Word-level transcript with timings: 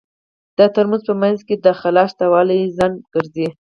د 0.57 0.59
ترموز 0.75 1.01
په 1.09 1.13
منځ 1.21 1.39
کې 1.47 1.55
د 1.65 1.67
خلاء 1.79 2.07
شتوالی 2.11 2.61
خنډ 2.75 2.97
ګرځي. 3.13 3.47